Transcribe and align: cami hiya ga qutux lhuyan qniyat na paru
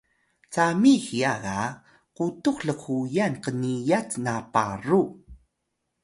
cami 0.53 0.93
hiya 1.05 1.33
ga 1.43 1.59
qutux 2.15 2.57
lhuyan 2.67 3.33
qniyat 3.43 4.09
na 4.25 4.35
paru 4.53 5.03